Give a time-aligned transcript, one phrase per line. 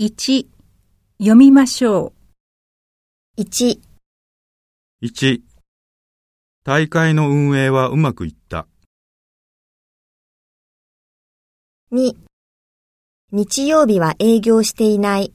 [0.00, 0.48] 1
[1.18, 2.12] 読みましょ
[3.38, 3.40] う。
[3.40, 3.78] 1、
[5.00, 5.40] 1
[6.64, 8.66] 大会の運営はうまくいった。
[11.92, 12.12] 2、
[13.30, 15.32] 日曜日は営業していない。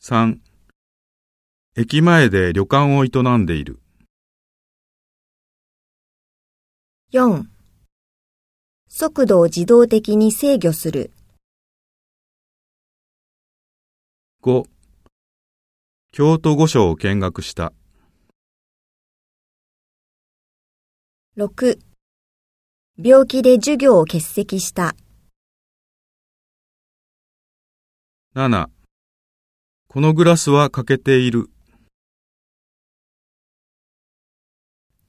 [0.00, 0.38] 3
[1.76, 3.78] 駅前で旅館を営んでいる。
[7.12, 7.44] 4、
[8.92, 11.12] 速度を自動的に制御する。
[14.42, 14.64] 5
[16.10, 17.72] 京都御所を見学した。
[21.36, 21.78] 6、
[22.98, 24.96] 病気で授業を欠席した。
[28.34, 28.66] 7
[29.86, 31.48] このグラスは欠けている。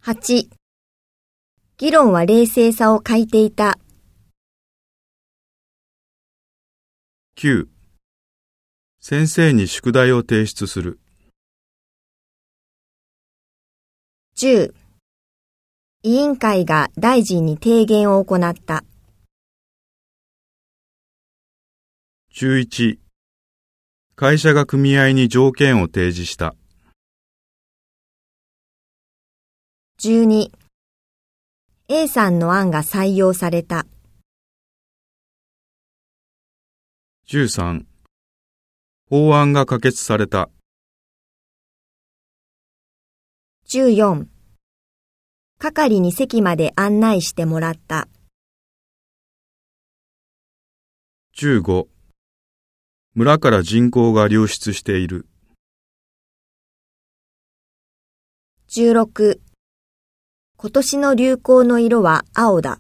[0.04, 0.61] 8、
[1.82, 3.80] 議論は冷静さを欠いていた。
[7.38, 7.66] 9
[9.00, 11.00] 先生に宿題を提出する。
[14.38, 14.76] 10、
[16.04, 18.84] 委員会が大臣に提言を行った。
[22.36, 23.00] 11
[24.16, 26.54] 会社が組合に条件を提示した。
[30.00, 30.52] 12、
[31.94, 33.86] A さんの案が採用された。
[37.28, 37.84] 13
[39.10, 40.50] 法案が可決された。
[43.68, 44.28] 14、
[45.60, 48.08] 係に席まで案内してもらった。
[51.36, 51.88] 15
[53.16, 55.28] 村から人口が流出している。
[58.70, 59.42] 16、
[60.64, 62.78] 今年の流行の色は青だ。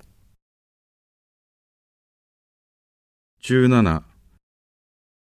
[3.44, 4.04] 17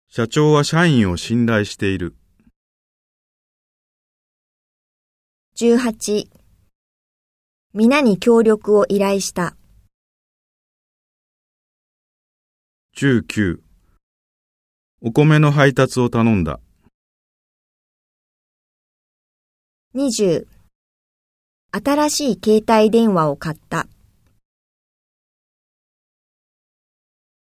[0.08, 2.16] 社長は社員を信頼している。
[5.58, 6.26] 18、
[7.72, 9.54] 皆に協力を依頼した。
[12.96, 13.60] 19
[15.02, 16.58] お米の配達を頼んだ。
[19.94, 20.46] 20、
[21.72, 23.86] 新しい携帯電話を買った。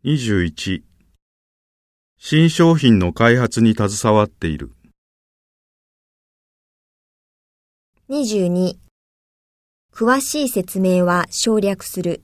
[0.05, 0.83] 21
[2.19, 4.71] 新商品の開発に携わっている。
[8.07, 8.75] 22、
[9.91, 12.21] 詳しい説明は省略する。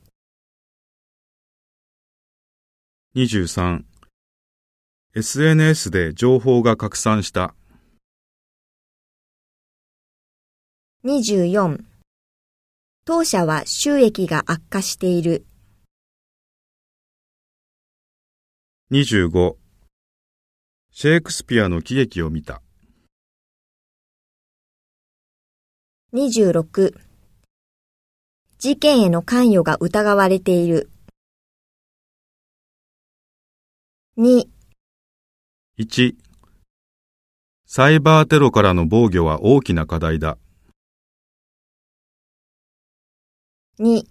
[3.15, 3.83] 23
[5.15, 7.55] SNS で情報が拡散した。
[11.03, 11.94] 24、
[13.07, 15.45] 当社は収益が悪化している。
[18.91, 19.57] 25
[20.91, 22.63] シェイクスピアの喜劇を見た。
[26.15, 26.95] 26、
[28.57, 30.89] 事件への関与が疑われている。
[34.17, 34.47] 2、
[35.77, 36.15] 1
[37.67, 40.39] サイバーテロからの防御は大きな課題だ。
[43.77, 44.05] 2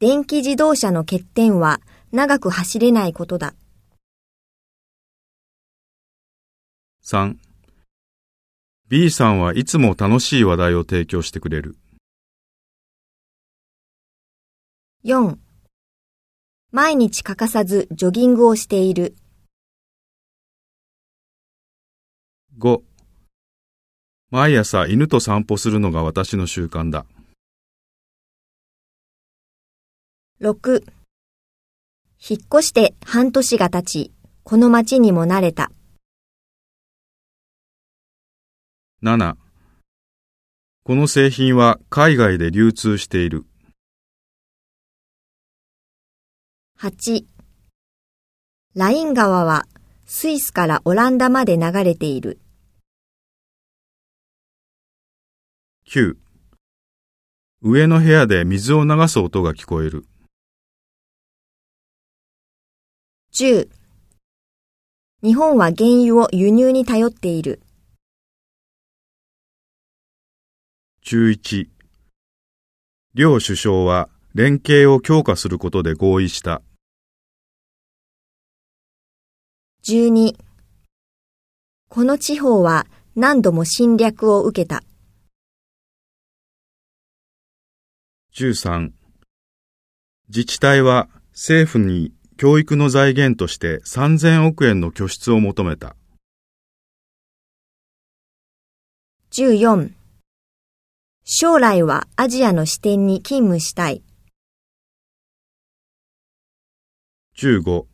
[0.00, 3.54] 電気自動車の欠点は長く走れないことだ。
[7.04, 7.36] 3
[8.88, 11.76] B さんはいつも楽しい話題を提供してくれる。
[15.04, 15.36] 4
[16.72, 19.16] 毎日欠かさずジョギングをしている。
[22.58, 22.80] 5
[24.30, 27.04] 毎朝犬と散歩するのが私の習慣だ。
[30.40, 30.84] 6
[32.18, 34.12] 引っ越して半年が経ち、
[34.42, 35.70] この町にも慣れた。
[39.04, 39.36] 7
[40.82, 43.46] この製品は海外で流通している。
[46.80, 47.24] 8
[48.74, 49.66] ライン川は
[50.04, 52.40] スイスからオランダまで流れている。
[55.88, 56.16] 9
[57.62, 60.04] 上の部屋で水を流す音が聞こえる。
[63.36, 63.68] 10
[65.24, 67.60] 日本は原油を輸入に頼っている。
[71.04, 71.66] 11
[73.12, 76.62] 両首相は連携を強化することで合意した。
[79.82, 80.36] 12
[81.88, 82.86] この地方は
[83.16, 84.84] 何度も侵略を受けた。
[88.36, 88.92] 13
[90.28, 92.12] 自治体は政府に
[92.44, 95.96] 教育の財源として3000億円の拠出を求めた。
[99.32, 99.92] 14
[101.24, 102.66] 将来はアジアの
[103.06, 104.02] に勤務したい。
[107.38, 107.86] 15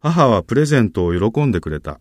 [0.00, 2.00] 母はプレゼントを喜んでくれた。